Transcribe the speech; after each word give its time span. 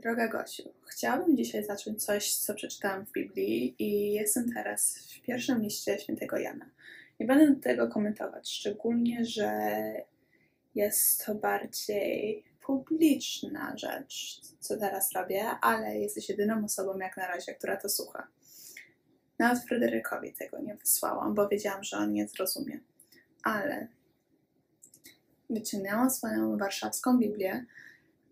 Droga 0.00 0.28
Gosiu, 0.28 0.74
chciałabym 0.86 1.36
dzisiaj 1.36 1.64
zacząć 1.64 2.04
coś, 2.04 2.34
co 2.34 2.54
przeczytałam 2.54 3.06
w 3.06 3.12
Biblii 3.12 3.74
i 3.78 4.12
jestem 4.12 4.52
teraz 4.52 4.98
w 4.98 5.22
pierwszym 5.22 5.62
liście 5.62 5.98
świętego 5.98 6.38
Jana. 6.38 6.70
Nie 7.20 7.26
będę 7.26 7.60
tego 7.60 7.88
komentować, 7.88 8.50
szczególnie, 8.50 9.24
że 9.24 9.52
jest 10.74 11.24
to 11.26 11.34
bardziej 11.34 12.44
publiczna 12.60 13.76
rzecz, 13.76 14.40
co 14.60 14.76
teraz 14.76 15.12
robię, 15.12 15.44
ale 15.60 15.98
jesteś 15.98 16.28
jedyną 16.28 16.64
osobą 16.64 16.98
jak 16.98 17.16
na 17.16 17.26
razie, 17.26 17.54
która 17.54 17.76
to 17.76 17.88
słucha. 17.88 18.26
Nawet 19.38 19.64
Fryderykowi 19.64 20.32
tego 20.32 20.58
nie 20.58 20.74
wysłałam, 20.74 21.34
bo 21.34 21.48
wiedziałam, 21.48 21.84
że 21.84 21.96
on 21.96 22.12
nie 22.12 22.28
zrozumie. 22.28 22.80
Ale 23.42 23.88
wyciągnęłam 25.50 26.10
swoją 26.10 26.58
warszawską 26.58 27.18
Biblię, 27.18 27.66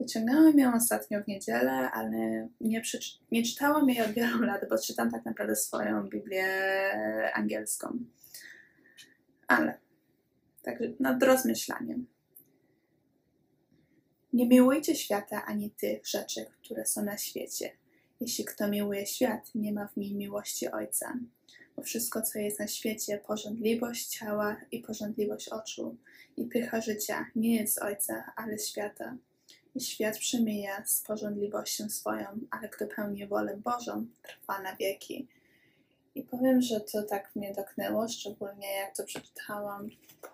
Wyciągnęłam 0.01 0.59
ją 0.59 0.75
ostatnio 0.75 1.23
w 1.23 1.27
niedzielę, 1.27 1.91
ale 1.91 2.49
nie, 2.61 2.83
nie 3.31 3.43
czytałam 3.43 3.89
jej 3.89 4.01
od 4.01 4.11
wielu 4.11 4.43
lat, 4.43 4.69
bo 4.71 4.79
czytam 4.79 5.11
tak 5.11 5.25
naprawdę 5.25 5.57
swoją 5.57 6.09
Biblię 6.09 6.47
angielską. 7.35 7.99
Ale, 9.47 9.79
także 10.63 10.85
nad 11.01 11.23
rozmyślaniem. 11.23 12.07
Nie 14.33 14.49
miłujcie 14.49 14.97
świata 14.97 15.45
ani 15.45 15.71
tych 15.71 16.07
rzeczy, 16.07 16.47
które 16.65 16.87
są 16.87 17.05
na 17.05 17.19
świecie. 17.19 17.71
Jeśli 18.21 18.45
kto 18.45 18.69
miłuje 18.69 19.07
świat, 19.07 19.51
nie 19.55 19.73
ma 19.73 19.89
w 19.89 19.97
nim 19.97 20.19
miłości 20.19 20.69
Ojca. 20.71 21.15
Bo 21.77 21.83
wszystko, 21.83 22.23
co 22.23 22.39
jest 22.39 22.61
na 22.61 22.67
świecie, 22.67 23.19
porządliwość 23.27 24.07
ciała 24.07 24.57
i 24.71 24.81
porządliwość 24.81 25.49
oczu 25.49 25.97
i 26.37 26.45
pycha 26.45 26.81
życia, 26.81 27.27
nie 27.37 27.57
jest 27.57 27.83
Ojca, 27.83 28.33
ale 28.37 28.59
świata. 28.59 29.17
Świat 29.81 30.19
przemija 30.19 30.85
z 30.85 31.03
porządliwością 31.03 31.89
swoją, 31.89 32.27
ale 32.51 32.69
kto 32.69 32.87
pełni 32.87 33.27
wolę 33.27 33.57
Bożą, 33.57 34.07
trwa 34.23 34.63
na 34.63 34.77
wieki. 34.77 35.29
I 36.15 36.23
powiem, 36.23 36.61
że 36.61 36.81
to 36.81 37.03
tak 37.03 37.37
mnie 37.37 37.55
dotknęło, 37.55 38.09
szczególnie 38.09 38.77
jak 38.77 38.97
to 38.97 39.05
przeczytałam 39.05 39.91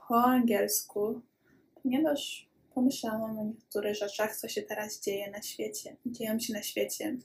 po 0.09 0.23
angielsku, 0.25 1.20
ponieważ 1.83 2.48
pomyślałam 2.75 3.39
o 3.39 3.45
niektórych 3.45 3.97
rzeczach, 3.97 4.36
co 4.36 4.48
się 4.48 4.62
teraz 4.62 5.01
dzieje 5.01 5.31
na 5.31 5.42
świecie. 5.42 5.97
Dzieją 6.06 6.39
się 6.39 6.53
na 6.53 6.62
świecie. 6.62 7.17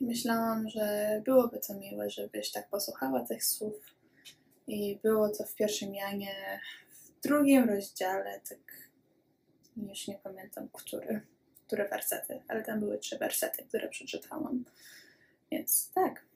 I 0.00 0.04
myślałam, 0.04 0.68
że 0.68 1.22
byłoby 1.24 1.60
to 1.66 1.74
miłe, 1.74 2.10
żebyś 2.10 2.52
tak 2.52 2.68
posłuchała 2.68 3.20
tych 3.20 3.44
słów. 3.44 3.74
I 4.66 4.98
było 5.02 5.28
to 5.28 5.44
w 5.44 5.54
pierwszym 5.54 5.94
Janie, 5.94 6.60
w 6.90 7.20
drugim 7.20 7.68
rozdziale, 7.68 8.40
tak 8.48 8.85
już 9.76 10.08
nie 10.08 10.18
pamiętam, 10.18 10.68
który, 10.72 11.20
które 11.66 11.88
wersety, 11.88 12.42
ale 12.48 12.64
tam 12.64 12.80
były 12.80 12.98
trzy 12.98 13.18
wersety, 13.18 13.64
które 13.64 13.88
przeczytałam. 13.88 14.64
Więc 15.50 15.90
tak. 15.94 16.26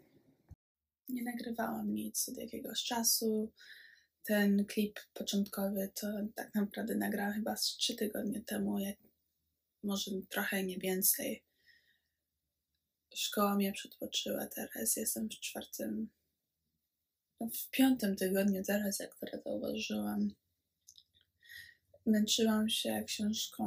Nie 1.08 1.22
nagrywałam 1.22 1.94
nic 1.94 2.28
od 2.28 2.36
jakiegoś 2.36 2.82
czasu. 2.82 3.52
Ten 4.24 4.64
klip 4.64 5.00
początkowy 5.14 5.90
to 5.94 6.06
tak 6.34 6.54
naprawdę 6.54 6.94
nagrałam 6.94 7.32
chyba 7.32 7.56
z 7.56 7.62
trzy 7.62 7.96
tygodnie 7.96 8.40
temu, 8.40 8.78
jak 8.78 8.96
może 9.82 10.10
trochę 10.28 10.64
nie 10.64 10.78
więcej. 10.78 11.42
Szkoła 13.14 13.54
mnie 13.54 13.72
przedpoczyła 13.72 14.46
teraz. 14.46 14.96
Jestem 14.96 15.28
w 15.28 15.40
czwartym, 15.40 16.08
no 17.40 17.48
w 17.48 17.70
piątym 17.70 18.16
tygodniu 18.16 18.62
teraz, 18.64 18.98
jak 18.98 19.14
to 19.14 19.26
zauważyłam 19.44 20.30
męczyłam 22.06 22.68
się 22.68 23.04
książką, 23.06 23.64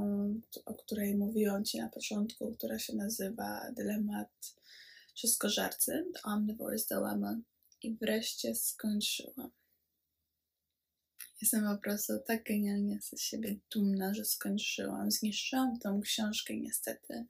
o 0.65 0.73
której 0.73 1.15
mówiłam 1.15 1.65
Ci 1.65 1.77
na 1.77 1.89
początku, 1.89 2.55
która 2.55 2.79
się 2.79 2.95
nazywa 2.95 3.71
Dylemat 3.71 4.55
Wszystkożarcy, 5.15 6.05
The 6.13 6.19
Omnivore's 6.19 6.87
Dilemma 6.89 7.37
i 7.83 7.95
wreszcie 7.95 8.55
skończyłam. 8.55 9.51
Jestem 11.41 11.63
po 11.75 11.77
prostu 11.77 12.13
tak 12.27 12.43
genialnie 12.43 12.99
ze 13.01 13.17
siebie 13.17 13.55
dumna, 13.72 14.13
że 14.13 14.25
skończyłam. 14.25 15.11
Zniszczyłam 15.11 15.79
tą 15.79 16.01
książkę 16.01 16.57
niestety 16.57 17.25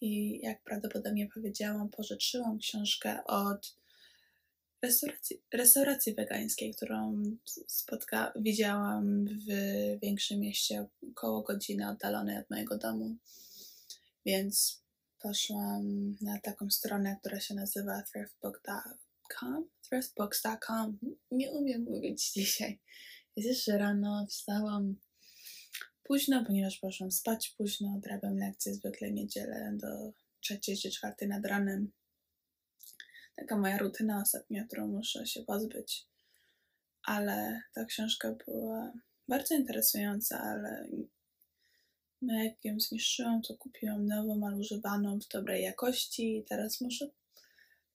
i 0.00 0.40
jak 0.42 0.62
prawdopodobnie 0.62 1.28
powiedziałam, 1.34 1.88
pożyczyłam 1.88 2.58
książkę 2.58 3.24
od 3.24 3.76
restauracji, 4.84 5.42
restauracji 5.52 6.14
wegańskiej, 6.14 6.74
którą 6.74 7.22
spotka, 7.66 8.32
widziałam 8.36 9.24
w 9.26 9.46
większym 10.02 10.40
mieście, 10.40 10.86
około 11.10 11.42
godziny 11.42 11.88
oddalonej 11.88 12.38
od 12.38 12.50
mojego 12.50 12.78
domu. 12.78 13.16
Więc 14.26 14.82
poszłam 15.18 16.16
na 16.20 16.40
taką 16.40 16.70
stronę, 16.70 17.16
która 17.20 17.40
się 17.40 17.54
nazywa 17.54 18.02
thriftbook.com. 18.02 19.68
Thriftbooks.com. 19.90 20.98
Nie 21.30 21.50
umiem 21.50 21.82
mówić 21.82 22.32
dzisiaj. 22.32 22.80
Jest 23.36 23.64
że 23.64 23.78
rano 23.78 24.26
wstałam 24.30 24.96
późno, 26.02 26.44
ponieważ 26.44 26.78
poszłam 26.78 27.10
spać 27.10 27.54
późno. 27.58 27.94
Odrabiam 27.96 28.36
lekcje 28.36 28.74
zwykle 28.74 29.12
niedzielę 29.12 29.72
do 29.76 30.12
trzeciej 30.40 30.76
czy 30.76 30.90
czwartej 30.90 31.28
nad 31.28 31.46
ranem 31.46 31.92
taka 33.36 33.56
moja 33.56 33.78
rutyna 33.78 34.22
ostatnia, 34.22 34.64
którą 34.64 34.88
muszę 34.88 35.26
się 35.26 35.42
pozbyć. 35.42 36.06
Ale 37.04 37.62
ta 37.74 37.84
książka 37.84 38.34
była 38.46 38.92
bardzo 39.28 39.54
interesująca, 39.54 40.40
ale 40.40 40.88
no 42.22 42.44
jak 42.44 42.64
ją 42.64 42.80
zniszczyłam, 42.80 43.42
to 43.42 43.56
kupiłam 43.56 44.06
nową, 44.06 44.46
ale 44.46 44.56
używaną 44.56 45.20
w 45.20 45.28
dobrej 45.28 45.62
jakości 45.62 46.38
i 46.38 46.44
teraz 46.44 46.80
muszę, 46.80 47.10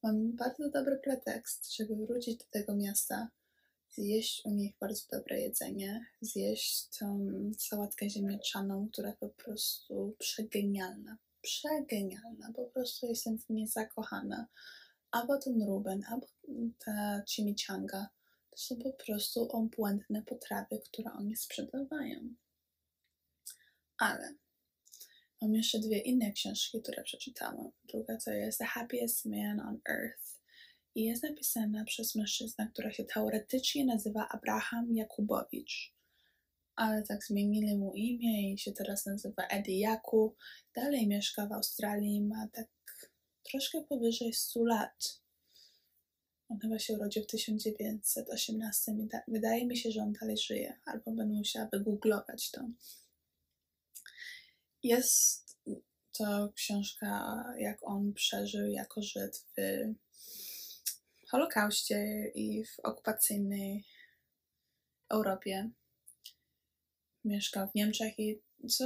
mam 0.03 0.31
bardzo 0.31 0.69
dobry 0.69 0.97
pretekst, 1.03 1.75
żeby 1.75 1.95
wrócić 1.95 2.37
do 2.37 2.45
tego 2.51 2.75
miasta, 2.75 3.29
zjeść 3.91 4.45
u 4.45 4.51
nich 4.51 4.73
bardzo 4.79 5.17
dobre 5.17 5.39
jedzenie, 5.39 6.05
zjeść 6.21 6.87
tą 6.99 7.31
sałatkę 7.57 8.09
ziemniaczaną, 8.09 8.89
która 8.91 9.13
po 9.13 9.29
prostu 9.29 10.15
przegenialna, 10.19 11.17
przegenialna, 11.41 12.51
po 12.55 12.63
prostu 12.63 13.07
jestem 13.07 13.39
w 13.39 13.49
niej 13.49 13.67
zakochana 13.67 14.47
albo 15.11 15.37
ten 15.37 15.63
Ruben, 15.63 16.03
albo 16.09 16.27
ta 16.85 17.23
chimichanga. 17.29 18.09
To 18.51 18.57
są 18.57 18.75
po 18.75 18.93
prostu 18.93 19.49
obłędne 19.49 20.23
potrawy, 20.23 20.79
które 20.85 21.11
oni 21.11 21.35
sprzedawają. 21.35 22.35
Ale 23.97 24.33
mam 25.41 25.55
jeszcze 25.55 25.79
dwie 25.79 25.99
inne 25.99 26.31
książki, 26.31 26.81
które 26.81 27.03
przeczytałam. 27.03 27.71
Druga 27.83 28.17
to 28.17 28.31
jest 28.31 28.57
The 28.57 28.65
Happiest 28.65 29.25
Man 29.25 29.59
on 29.59 29.79
Earth 29.89 30.39
i 30.95 31.03
jest 31.03 31.23
napisana 31.23 31.85
przez 31.85 32.15
mężczyznę, 32.15 32.69
który 32.73 32.93
się 32.93 33.03
teoretycznie 33.03 33.85
nazywa 33.85 34.27
Abraham 34.29 34.95
Jakubowicz. 34.95 35.93
Ale 36.75 37.03
tak 37.03 37.23
zmienili 37.23 37.77
mu 37.77 37.93
imię 37.93 38.53
i 38.53 38.57
się 38.57 38.71
teraz 38.71 39.05
nazywa 39.05 39.43
Eddie 39.47 39.79
Jaku. 39.79 40.35
Dalej 40.75 41.07
mieszka 41.07 41.47
w 41.47 41.51
Australii, 41.51 42.21
ma 42.21 42.47
tak 42.53 42.67
troszkę 43.51 43.81
powyżej 43.81 44.33
100 44.33 44.65
lat. 44.65 45.21
On 46.49 46.59
chyba 46.59 46.79
się 46.79 46.93
urodził 46.93 47.23
w 47.23 47.27
1918. 47.27 48.95
Wydaje 49.27 49.67
mi 49.67 49.77
się, 49.77 49.91
że 49.91 50.01
on 50.01 50.13
dalej 50.13 50.37
żyje, 50.37 50.79
albo 50.85 51.11
będę 51.11 51.37
musiała 51.37 51.69
wygooglować 51.71 52.51
to. 52.51 52.69
Jest 54.83 55.57
to 56.11 56.49
książka, 56.55 57.43
jak 57.57 57.87
on 57.87 58.13
przeżył 58.13 58.67
jako 58.67 59.01
Żyd 59.01 59.45
w 59.57 59.59
Holokauście 61.27 62.31
i 62.35 62.65
w 62.65 62.79
okupacyjnej 62.79 63.85
Europie. 65.09 65.69
Mieszkał 67.25 67.67
w 67.67 67.75
Niemczech 67.75 68.19
i 68.19 68.41
co 68.69 68.85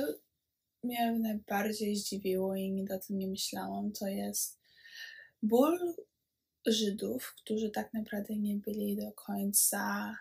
mnie 0.83 1.11
najbardziej 1.11 1.95
zdziwiło 1.95 2.55
i 2.55 2.71
nigdy 2.71 2.93
o 2.93 2.99
tym 2.99 3.17
nie 3.17 3.27
myślałam, 3.27 3.91
to 3.91 4.07
jest 4.07 4.59
ból 5.43 5.95
Żydów, 6.65 7.35
którzy 7.37 7.69
tak 7.69 7.93
naprawdę 7.93 8.35
nie 8.35 8.55
byli 8.55 8.97
do 8.97 9.11
końca 9.11 10.15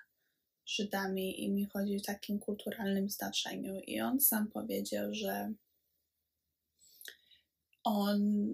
Żydami 0.67 1.45
i 1.45 1.51
mi 1.51 1.65
chodzi 1.65 1.99
w 1.99 2.07
takim 2.07 2.39
kulturalnym 2.39 3.11
znaczeniu. 3.11 3.81
I 3.81 4.01
on 4.01 4.21
sam 4.21 4.49
powiedział, 4.49 5.15
że 5.15 5.53
on 7.85 8.47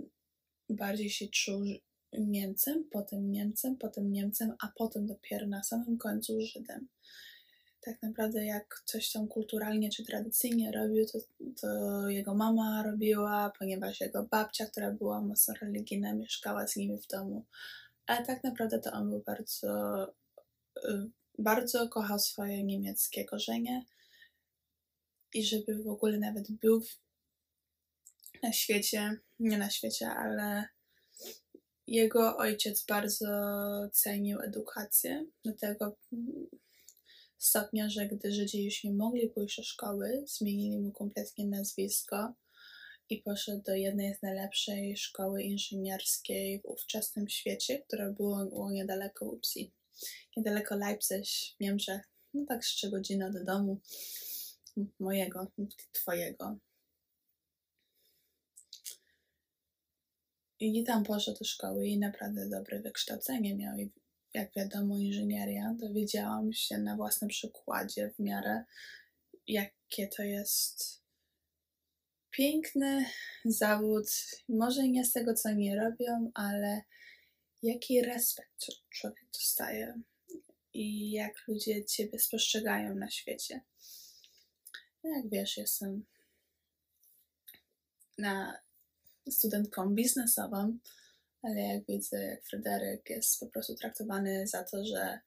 bardziej 0.70 1.10
się 1.10 1.28
czuł 1.28 1.62
Niemcem, 2.12 2.84
potem 2.90 3.32
Niemcem, 3.32 3.76
potem 3.76 4.12
Niemcem, 4.12 4.52
a 4.60 4.72
potem 4.76 5.06
dopiero 5.06 5.46
na 5.46 5.62
samym 5.62 5.98
końcu 5.98 6.40
Żydem 6.40 6.88
tak 7.80 8.02
naprawdę 8.02 8.44
jak 8.44 8.82
coś 8.84 9.12
tam 9.12 9.28
kulturalnie 9.28 9.90
czy 9.90 10.04
tradycyjnie 10.04 10.72
robił, 10.72 11.06
to, 11.06 11.18
to 11.60 12.08
jego 12.08 12.34
mama 12.34 12.82
robiła, 12.82 13.52
ponieważ 13.58 14.00
jego 14.00 14.22
babcia, 14.22 14.66
która 14.66 14.90
była 14.90 15.20
mocno 15.20 15.54
religijna, 15.60 16.12
mieszkała 16.12 16.66
z 16.66 16.76
nimi 16.76 16.98
w 16.98 17.06
domu. 17.06 17.44
Ale 18.06 18.26
tak 18.26 18.44
naprawdę 18.44 18.78
to 18.78 18.92
on 18.92 19.10
był 19.10 19.22
bardzo, 19.26 20.04
y, 20.76 21.10
bardzo 21.38 21.88
kochał 21.88 22.18
swoje 22.18 22.64
niemieckie 22.64 23.24
korzenie 23.24 23.84
i 25.34 25.44
żeby 25.44 25.82
w 25.82 25.88
ogóle 25.88 26.18
nawet 26.18 26.52
był 26.52 26.82
na 28.42 28.52
świecie, 28.52 29.16
nie 29.38 29.58
na 29.58 29.70
świecie, 29.70 30.08
ale 30.08 30.68
jego 31.86 32.36
ojciec 32.36 32.84
bardzo 32.84 33.28
cenił 33.92 34.40
edukację, 34.40 35.26
do 35.44 35.52
tego 35.52 35.96
stopnia, 37.38 37.90
że 37.90 38.06
gdy 38.06 38.32
Żydzi 38.32 38.64
już 38.64 38.84
nie 38.84 38.92
mogli 38.92 39.28
pójść 39.28 39.56
do 39.56 39.62
szkoły, 39.62 40.24
zmienili 40.26 40.78
mu 40.78 40.92
kompletnie 40.92 41.46
nazwisko 41.46 42.34
i 43.10 43.22
poszedł 43.22 43.62
do 43.62 43.74
jednej 43.74 44.14
z 44.14 44.22
najlepszej 44.22 44.96
szkoły 44.96 45.42
inżynierskiej 45.42 46.60
w 46.60 46.64
ówczesnym 46.64 47.28
świecie, 47.28 47.78
która 47.78 48.10
była, 48.10 48.70
niedaleko 48.70 49.26
Upsi, 49.26 49.72
niedaleko 50.36 50.76
Leipzig 50.76 51.24
w 51.56 51.60
Niemczech, 51.60 52.00
no 52.34 52.44
tak 52.48 52.64
z 52.64 52.68
trzy 52.68 52.90
godziny 52.90 53.32
do 53.32 53.44
domu 53.44 53.80
mojego, 55.00 55.46
twojego. 55.92 56.58
I 60.60 60.84
tam 60.84 61.04
poszedł 61.04 61.38
do 61.38 61.44
szkoły 61.44 61.86
i 61.86 61.98
naprawdę 61.98 62.48
dobre 62.48 62.80
wykształcenie 62.80 63.56
miał. 63.56 63.78
I 63.78 63.90
jak 64.34 64.54
wiadomo, 64.56 64.98
inżynieria, 64.98 65.74
dowiedziałam 65.74 66.52
się 66.52 66.78
na 66.78 66.96
własnym 66.96 67.28
przykładzie 67.28 68.10
w 68.10 68.18
miarę, 68.18 68.64
jakie 69.46 70.08
to 70.16 70.22
jest 70.22 71.02
piękny 72.30 73.04
zawód. 73.44 74.06
Może 74.48 74.88
nie 74.88 75.04
z 75.04 75.12
tego, 75.12 75.34
co 75.34 75.52
nie 75.52 75.76
robią, 75.76 76.30
ale 76.34 76.82
jaki 77.62 78.02
respekt 78.02 78.66
człowiek 78.90 79.26
dostaje 79.32 80.00
i 80.74 81.10
jak 81.10 81.48
ludzie 81.48 81.84
ciebie 81.84 82.18
spostrzegają 82.18 82.94
na 82.94 83.10
świecie. 83.10 83.60
No 85.04 85.10
jak 85.16 85.28
wiesz, 85.28 85.56
jestem 85.56 86.04
na 88.18 88.58
studentką 89.30 89.94
biznesową, 89.94 90.78
ale 91.42 91.60
jak 91.60 91.86
widzę, 91.86 92.24
jak 92.24 92.44
Fryderyk 92.44 93.10
jest 93.10 93.40
po 93.40 93.46
prostu 93.46 93.74
traktowany 93.74 94.46
za 94.46 94.64
to, 94.64 94.84
że 94.84 95.20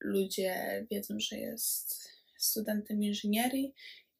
ludzie 0.00 0.86
wiedzą, 0.90 1.14
że 1.20 1.36
jest 1.36 2.08
studentem 2.38 3.02
inżynierii 3.02 3.74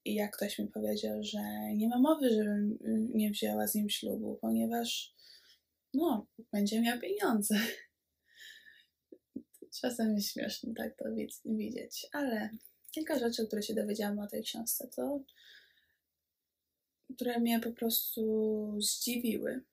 i 0.04 0.14
jak 0.14 0.36
ktoś 0.36 0.58
mi 0.58 0.68
powiedział, 0.68 1.22
że 1.22 1.38
nie 1.74 1.88
ma 1.88 1.98
mowy, 1.98 2.30
żebym 2.30 2.78
nie 3.14 3.30
wzięła 3.30 3.66
z 3.66 3.74
nim 3.74 3.90
ślubu, 3.90 4.38
ponieważ 4.40 5.14
no, 5.94 6.26
będzie 6.52 6.80
miał 6.80 7.00
pieniądze. 7.00 7.54
Czasem 9.80 10.14
jest 10.14 10.32
śmieszne 10.32 10.74
tak 10.74 10.96
to 10.96 11.04
widzieć, 11.44 12.06
ale 12.12 12.50
kilka 12.90 13.18
rzeczy, 13.18 13.46
które 13.46 13.62
się 13.62 13.74
dowiedziałam 13.74 14.18
o 14.18 14.26
tej 14.26 14.42
książce, 14.42 14.88
to 14.96 15.20
które 17.14 17.40
mnie 17.40 17.60
po 17.60 17.72
prostu 17.72 18.22
zdziwiły. 18.80 19.64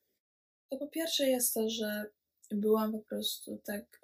To 0.70 0.76
po 0.76 0.86
pierwsze 0.86 1.26
jest 1.26 1.54
to, 1.54 1.70
że 1.70 2.06
byłam 2.50 2.92
po 2.92 2.98
prostu 2.98 3.60
tak. 3.64 4.00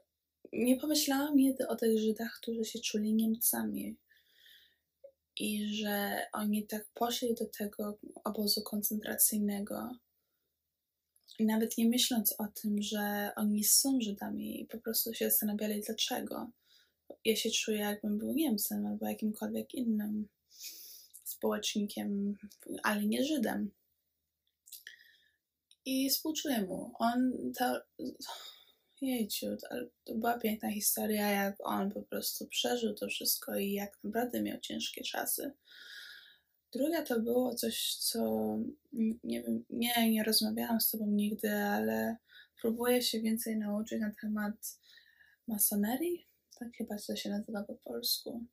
Nie 0.52 0.76
pomyślałam 0.76 1.36
nigdy 1.36 1.68
o 1.68 1.76
tych 1.76 1.98
Żydach, 1.98 2.38
którzy 2.42 2.64
się 2.64 2.78
czuli 2.78 3.14
Niemcami. 3.14 3.96
I 5.36 5.74
że 5.74 6.26
oni 6.32 6.66
tak 6.66 6.86
poszli 6.94 7.34
do 7.34 7.46
tego 7.46 7.98
obozu 8.24 8.62
koncentracyjnego. 8.62 9.90
Nawet 11.40 11.78
nie 11.78 11.88
myśląc 11.88 12.34
o 12.38 12.46
tym, 12.46 12.82
że 12.82 13.32
oni 13.36 13.64
są 13.64 14.00
Żydami, 14.00 14.66
po 14.70 14.78
prostu 14.78 15.14
się 15.14 15.30
zastanawiali, 15.30 15.80
dlaczego. 15.80 16.50
Ja 17.24 17.36
się 17.36 17.50
czuję, 17.50 17.78
jakbym 17.78 18.18
był 18.18 18.32
Niemcem 18.32 18.86
albo 18.86 19.06
jakimkolwiek 19.06 19.74
innym 19.74 20.28
społecznikiem, 21.24 22.36
ale 22.82 23.06
nie 23.06 23.24
Żydem. 23.24 23.70
I 25.84 26.10
współczuję 26.10 26.62
mu. 26.62 26.92
On 26.98 27.32
to. 27.58 27.80
Jejciu, 29.00 29.46
to 30.04 30.14
była 30.14 30.38
piękna 30.38 30.70
historia, 30.70 31.30
jak 31.30 31.56
on 31.60 31.90
po 31.90 32.02
prostu 32.02 32.46
przeżył 32.46 32.94
to 32.94 33.08
wszystko 33.08 33.56
i 33.56 33.72
jak 33.72 33.98
naprawdę 34.04 34.42
miał 34.42 34.60
ciężkie 34.60 35.02
czasy. 35.02 35.52
Druga 36.72 37.02
to 37.02 37.20
było 37.20 37.54
coś, 37.54 37.94
co 37.94 38.20
nie 39.24 39.42
wiem, 39.42 39.64
nie, 39.70 40.10
nie 40.10 40.24
rozmawiałam 40.24 40.80
z 40.80 40.90
tobą 40.90 41.06
nigdy, 41.06 41.54
ale 41.54 42.16
próbuję 42.60 43.02
się 43.02 43.20
więcej 43.20 43.56
nauczyć 43.56 44.00
na 44.00 44.12
temat 44.20 44.78
masonerii. 45.48 46.26
Tak 46.58 46.68
chyba 46.78 46.96
to 47.06 47.16
się 47.16 47.30
nazywa 47.30 47.64
po 47.64 47.74
polsku. 47.74 48.46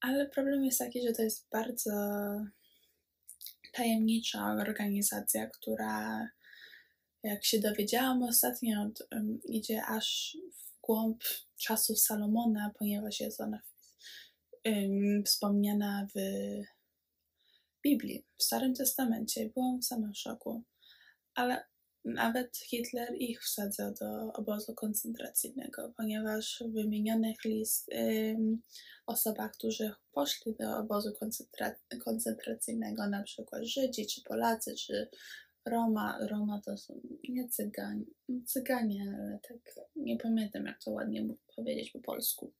Ale 0.00 0.28
problem 0.28 0.64
jest 0.64 0.78
taki, 0.78 1.02
że 1.02 1.12
to 1.12 1.22
jest 1.22 1.48
bardzo 1.52 1.90
tajemnicza 3.76 4.56
organizacja, 4.60 5.46
która, 5.46 6.28
jak 7.22 7.44
się 7.44 7.60
dowiedziałam 7.60 8.22
ostatnio, 8.22 8.90
idzie 9.44 9.84
aż 9.84 10.36
w 10.56 10.80
głąb 10.80 11.22
czasów 11.56 12.00
Salomona, 12.00 12.72
ponieważ 12.78 13.20
jest 13.20 13.40
ona 13.40 13.60
wspomniana 15.24 16.06
w 16.14 16.18
Biblii, 17.82 18.24
w 18.38 18.42
Starym 18.42 18.74
Testamencie. 18.74 19.50
Byłam 19.54 19.82
sama 19.82 20.12
w 20.12 20.18
szoku. 20.18 20.62
Ale 21.34 21.64
nawet 22.06 22.56
Hitler 22.56 23.14
ich 23.14 23.42
wsadzał 23.42 23.94
do 23.94 24.32
obozu 24.32 24.74
koncentracyjnego, 24.74 25.92
ponieważ 25.96 26.62
w 26.66 26.72
wymienionych 26.72 27.44
list 27.44 27.88
ym, 27.92 28.62
osobach, 29.06 29.52
którzy 29.52 29.90
poszli 30.12 30.54
do 30.54 30.76
obozu 30.76 31.12
koncentra 31.12 31.74
koncentracyjnego, 32.04 33.06
na 33.06 33.22
przykład 33.22 33.64
Żydzi, 33.64 34.06
czy 34.06 34.22
Polacy, 34.22 34.74
czy 34.74 35.08
Roma, 35.64 36.18
Roma 36.30 36.60
to 36.64 36.76
są 36.78 37.00
nie 37.28 37.48
Cyganie, 37.48 38.04
Cyganie, 38.46 39.14
ale 39.16 39.38
tak 39.48 39.86
nie 39.96 40.16
pamiętam 40.16 40.66
jak 40.66 40.82
to 40.82 40.90
ładnie 40.90 41.28
powiedzieć 41.56 41.90
po 41.90 42.00
polsku. 42.00 42.52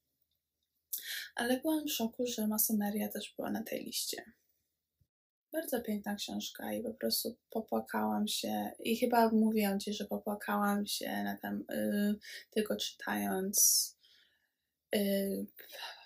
Ale 1.34 1.60
byłam 1.60 1.87
w 1.87 1.93
szoku, 1.93 2.26
że 2.26 2.46
masoneria 2.46 3.08
też 3.08 3.34
była 3.37 3.50
na 3.50 3.62
tej 3.62 3.84
liście 3.84 4.32
bardzo 5.52 5.81
piękna 5.81 6.14
książka 6.14 6.72
i 6.72 6.82
po 6.82 6.94
prostu 6.94 7.37
popłakałam 7.50 8.28
się 8.28 8.70
i 8.78 8.96
chyba 8.96 9.28
mówiłam 9.28 9.81
Ci, 9.81 9.93
że 9.93 10.04
popłakałam 10.04 10.87
się 10.87 11.22
na 11.22 11.37
tam, 11.37 11.64
y, 11.72 12.14
tylko 12.50 12.76
czytając 12.76 13.96
y, 14.94 15.46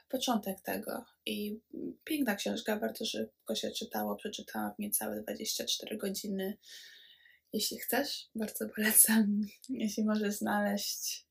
początek 0.08 0.60
tego 0.60 1.04
i 1.26 1.60
piękna 2.04 2.34
książka, 2.34 2.76
bardzo 2.76 3.04
szybko 3.04 3.54
się 3.54 3.70
czytało, 3.70 4.16
przeczytałam 4.16 4.74
w 4.74 4.78
niecałe 4.78 5.22
24 5.22 5.96
godziny. 5.96 6.56
Jeśli 7.52 7.78
chcesz, 7.78 8.28
bardzo 8.34 8.68
polecam. 8.68 9.40
Jeśli 9.68 10.04
możesz 10.04 10.34
znaleźć, 10.34 11.26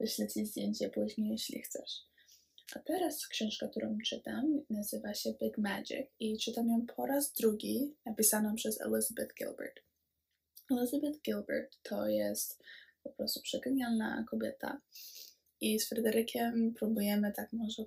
wyślę 0.00 0.28
Ci 0.28 0.46
zdjęcie 0.46 0.90
później, 0.90 1.30
jeśli 1.30 1.62
chcesz. 1.62 2.06
A 2.74 2.78
teraz 2.78 3.26
książka, 3.26 3.68
którą 3.68 3.98
czytam, 4.06 4.64
nazywa 4.70 5.14
się 5.14 5.34
Big 5.42 5.58
Magic 5.58 6.06
i 6.20 6.38
czytam 6.38 6.68
ją 6.68 6.86
po 6.96 7.06
raz 7.06 7.32
drugi, 7.32 7.94
napisaną 8.06 8.54
przez 8.54 8.80
Elizabeth 8.80 9.34
Gilbert. 9.34 9.80
Elizabeth 10.70 11.20
Gilbert 11.22 11.76
to 11.82 12.08
jest 12.08 12.62
po 13.02 13.10
prostu 13.10 13.40
przegenialna 13.42 14.24
kobieta 14.30 14.80
i 15.60 15.80
z 15.80 15.88
Fryderykiem 15.88 16.74
próbujemy 16.74 17.32
tak 17.32 17.52
może 17.52 17.84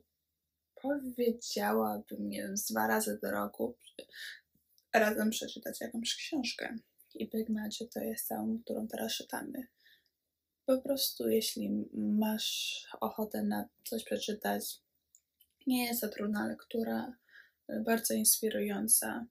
powiedziałabym, 0.82 2.30
nie 2.30 2.42
wiem, 2.42 2.56
dwa 2.70 2.88
razy 2.88 3.20
do 3.24 3.32
roku 3.32 3.76
razem 4.94 5.30
przeczytać 5.30 5.82
jakąś 5.82 6.16
książkę. 6.16 6.78
I 7.16 7.30
Big 7.30 7.50
Magic 7.50 7.94
to 7.94 8.00
jest 8.00 8.28
całą, 8.28 8.60
którą 8.60 8.88
teraz 8.88 9.14
czytamy. 9.14 9.68
Po 10.70 10.82
prostu, 10.82 11.30
jeśli 11.30 11.86
masz 11.94 12.84
ochotę 13.02 13.44
na 13.44 13.68
coś 13.84 14.04
przeczytać, 14.04 14.80
nie 15.68 15.86
jest 15.86 16.02
to 16.02 16.10
trudna 16.10 16.48
lektura, 16.48 17.14
bardzo 17.86 18.14
inspirująca 18.14 19.26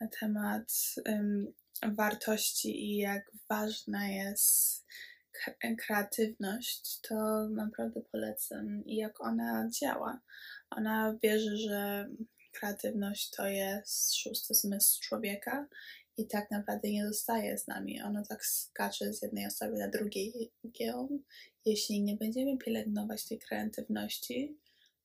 na 0.00 0.08
temat 0.20 0.72
um, 1.06 1.52
wartości 1.82 2.84
i 2.84 2.96
jak 2.96 3.30
ważna 3.48 4.08
jest 4.08 4.86
kreatywność, 5.78 7.00
to 7.00 7.48
naprawdę 7.48 8.00
polecam 8.00 8.84
i 8.84 8.96
jak 8.96 9.20
ona 9.20 9.68
działa. 9.70 10.20
Ona 10.70 11.18
wierzy, 11.22 11.56
że 11.56 12.08
kreatywność 12.52 13.30
to 13.30 13.46
jest 13.46 14.14
szósty 14.14 14.54
zmysł 14.54 15.00
człowieka 15.02 15.66
i 16.20 16.26
tak 16.26 16.50
naprawdę 16.50 16.90
nie 16.90 17.06
zostaje 17.06 17.58
z 17.58 17.66
nami. 17.66 18.02
Ono 18.02 18.22
tak 18.28 18.44
skacze 18.44 19.12
z 19.12 19.22
jednej 19.22 19.46
osoby 19.46 19.78
na 19.78 19.88
drugiej. 19.88 20.52
Jeśli 21.64 22.02
nie 22.02 22.16
będziemy 22.16 22.58
pielęgnować 22.58 23.28
tej 23.28 23.38
kreatywności, 23.38 24.58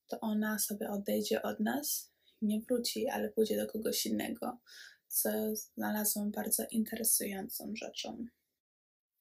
to 0.08 0.20
ona 0.20 0.58
sobie 0.58 0.90
odejdzie 0.90 1.42
od 1.42 1.60
nas, 1.60 2.12
nie 2.42 2.60
wróci, 2.60 3.08
ale 3.08 3.28
pójdzie 3.28 3.56
do 3.56 3.66
kogoś 3.66 4.06
innego, 4.06 4.58
co 5.08 5.56
znalazłam 5.56 6.30
bardzo 6.30 6.62
interesującą 6.70 7.72
rzeczą. 7.76 8.26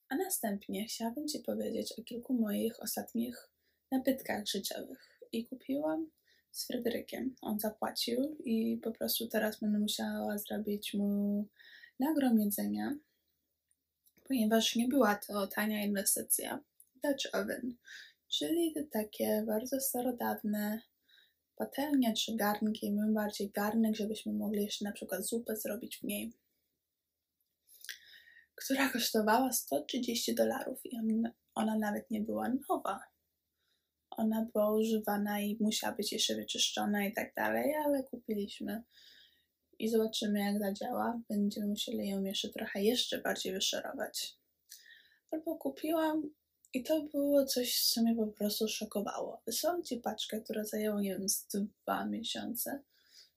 A 0.10 0.16
następnie 0.16 0.86
chciałabym 0.86 1.28
Ci 1.28 1.40
powiedzieć 1.40 1.94
o 2.00 2.04
kilku 2.04 2.34
moich 2.34 2.80
ostatnich 2.80 3.50
nabytkach 3.92 4.48
życiowych. 4.48 5.10
I 5.32 5.46
kupiłam 5.46 6.10
z 6.52 6.68
Fryderykiem. 6.68 7.36
On 7.42 7.60
zapłacił 7.60 8.38
i 8.46 8.78
po 8.84 8.92
prostu 8.92 9.28
teraz 9.28 9.60
będę 9.60 9.80
musiała 9.80 10.38
zrobić 10.38 10.94
mu 10.94 11.46
nagromadzenia, 12.00 12.96
ponieważ 14.24 14.76
nie 14.76 14.88
była 14.88 15.16
to 15.16 15.48
tania 15.48 15.86
inwestycja. 15.86 16.64
Dutch 17.04 17.36
oven, 17.36 17.76
czyli 18.28 18.74
te 18.74 18.84
takie 18.84 19.44
bardzo 19.48 19.80
starodawne 19.80 20.82
patelnie 21.56 22.14
czy 22.14 22.36
garnki, 22.36 22.92
my 22.92 23.14
bardziej 23.14 23.52
garnek, 23.52 23.96
żebyśmy 23.96 24.34
mogli 24.34 24.64
jeszcze 24.64 24.86
na 24.86 24.92
przykład 24.92 25.26
zupę 25.26 25.56
zrobić 25.56 25.98
w 25.98 26.04
niej, 26.04 26.34
która 28.56 28.90
kosztowała 28.90 29.52
130 29.52 30.36
dolarów 30.36 30.86
i 30.86 31.00
ona 31.56 31.78
nawet 31.78 32.12
nie 32.12 32.22
była 32.22 32.50
nowa. 32.70 33.00
Ona 34.10 34.48
była 34.54 34.76
używana 34.76 35.40
i 35.40 35.58
musiała 35.60 35.96
być 35.96 36.12
jeszcze 36.12 36.36
wyczyszczona 36.36 37.06
i 37.06 37.14
tak 37.14 37.34
dalej, 37.36 37.76
ale 37.76 38.04
kupiliśmy 38.04 38.84
i 39.80 39.90
zobaczymy 39.90 40.40
jak 40.40 40.60
zadziała. 40.60 41.22
Będziemy 41.30 41.68
musieli 41.68 42.10
ją 42.10 42.24
jeszcze 42.24 42.50
trochę 42.50 42.84
jeszcze 42.84 43.22
bardziej 43.22 43.54
wyszerować. 43.54 44.36
Albo 45.32 45.56
kupiłam 45.56 46.30
i 46.74 46.84
to 46.84 47.04
było 47.04 47.46
coś, 47.46 47.86
co 47.86 48.02
mnie 48.02 48.16
po 48.16 48.28
prostu 48.28 48.68
szokowało. 48.68 49.42
Wysłałam 49.46 49.84
ci 49.84 49.98
paczkę, 49.98 50.42
która 50.42 50.64
zajęła 50.64 51.02
nie 51.02 51.10
wiem, 51.10 51.30
z 51.30 51.48
dwa 51.48 52.06
miesiące, 52.06 52.84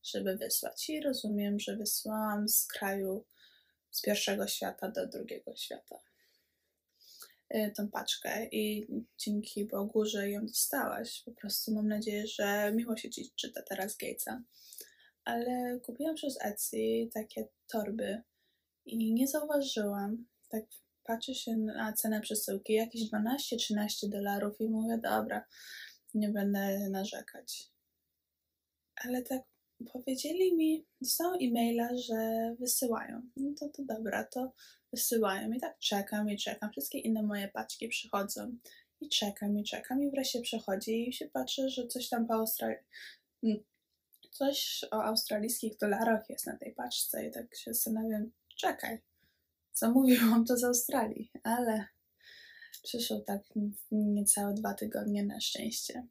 żeby 0.03 0.37
wysłać. 0.37 0.91
I 0.91 1.01
rozumiem, 1.01 1.61
że 1.61 1.77
wysłałam 1.77 2.49
z 2.49 2.67
kraju 2.67 3.25
z 3.91 4.03
pierwszego 4.03 4.47
świata 4.47 4.91
do 4.91 5.07
drugiego 5.07 5.57
świata 5.57 5.99
y, 7.55 7.73
tą 7.77 7.89
paczkę 7.89 8.47
i 8.53 8.87
dzięki 9.19 9.65
Bogu, 9.65 10.05
że 10.05 10.31
ją 10.31 10.47
dostałaś. 10.47 11.23
Po 11.25 11.33
prostu 11.33 11.75
mam 11.75 11.89
nadzieję, 11.89 12.27
że 12.27 12.73
miło 12.73 12.97
się 12.97 13.11
ci 13.11 13.33
czyta 13.37 13.63
teraz 13.63 13.97
Gatesa. 13.97 14.43
Ale 15.29 15.81
kupiłam 15.81 16.15
przez 16.15 16.39
Etsy 16.45 17.09
takie 17.15 17.49
torby 17.67 18.23
i 18.87 19.15
nie 19.15 19.29
zauważyłam, 19.29 20.27
tak 20.49 20.65
patrzę 21.05 21.35
się 21.35 21.57
na 21.57 21.93
cenę 21.93 22.21
przesyłki, 22.21 22.73
jakieś 22.73 23.03
12-13 23.11 24.09
dolarów 24.09 24.61
i 24.61 24.69
mówię, 24.69 24.99
dobra, 25.03 25.45
nie 26.15 26.29
będę 26.29 26.89
narzekać. 26.91 27.71
Ale 28.97 29.23
tak 29.23 29.43
powiedzieli 29.93 30.57
mi, 30.57 30.87
dostałam 31.01 31.39
e-maila, 31.43 31.89
że 31.97 32.17
wysyłają. 32.61 33.23
No 33.37 33.51
to, 33.61 33.69
to 33.69 33.83
dobra, 33.85 34.25
to 34.25 34.53
wysyłają. 34.93 35.53
I 35.53 35.61
tak 35.61 35.79
czekam 35.79 36.31
i 36.31 36.37
czekam. 36.37 36.71
Wszystkie 36.71 36.99
inne 36.99 37.23
moje 37.23 37.49
paczki 37.49 37.89
przychodzą. 37.89 38.57
I 39.01 39.09
czekam 39.09 39.59
i 39.59 39.65
czekam 39.65 40.03
i 40.03 40.11
wreszcie 40.11 40.41
przychodzi 40.41 41.09
i 41.09 41.13
się 41.13 41.29
patrzę, 41.29 41.71
że 41.71 41.87
coś 41.87 42.09
tam 42.09 42.27
po 42.27 42.35
Australii... 42.35 42.79
Coś 44.31 44.85
o 44.91 45.05
australijskich 45.05 45.77
dolarach 45.77 46.31
jest 46.31 46.47
na 46.47 46.57
tej 46.57 46.75
paczce 46.75 47.27
i 47.27 47.33
tak 47.33 47.57
się 47.57 47.75
zastanawiam, 47.75 48.31
czekaj, 48.57 48.99
zamówiłam 49.75 50.45
to 50.45 50.57
z 50.57 50.65
Australii, 50.65 51.31
ale 51.43 51.87
przyszło 52.83 53.21
tak 53.21 53.43
niecałe 53.91 54.55
dwa 54.55 54.75
tygodnie 54.75 55.25
na 55.25 55.41
szczęście. 55.41 56.07